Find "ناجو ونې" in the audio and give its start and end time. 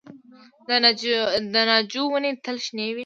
1.71-2.31